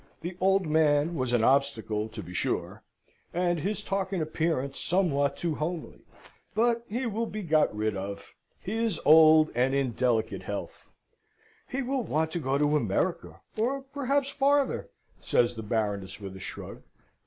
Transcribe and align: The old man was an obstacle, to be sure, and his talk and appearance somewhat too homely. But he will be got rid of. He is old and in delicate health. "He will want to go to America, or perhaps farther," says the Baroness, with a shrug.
The 0.21 0.35
old 0.41 0.65
man 0.65 1.13
was 1.13 1.31
an 1.31 1.43
obstacle, 1.43 2.09
to 2.09 2.23
be 2.23 2.33
sure, 2.33 2.81
and 3.35 3.59
his 3.59 3.83
talk 3.83 4.11
and 4.11 4.19
appearance 4.19 4.79
somewhat 4.79 5.37
too 5.37 5.53
homely. 5.53 5.99
But 6.55 6.83
he 6.89 7.05
will 7.05 7.27
be 7.27 7.43
got 7.43 7.71
rid 7.75 7.95
of. 7.95 8.33
He 8.59 8.83
is 8.83 8.99
old 9.05 9.51
and 9.53 9.75
in 9.75 9.91
delicate 9.91 10.41
health. 10.41 10.91
"He 11.67 11.83
will 11.83 12.01
want 12.01 12.31
to 12.31 12.39
go 12.39 12.57
to 12.57 12.75
America, 12.77 13.41
or 13.55 13.83
perhaps 13.83 14.29
farther," 14.31 14.89
says 15.19 15.53
the 15.53 15.61
Baroness, 15.61 16.19
with 16.19 16.35
a 16.35 16.39
shrug. 16.39 16.81